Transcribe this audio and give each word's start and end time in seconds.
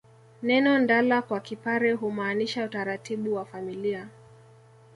Neno 0.41 0.79
ndala 0.79 1.21
kwa 1.21 1.39
Kipare 1.39 1.93
humaanisha 1.93 2.65
utaratibu 2.65 3.35
wa 3.35 3.45
familia 3.45 4.07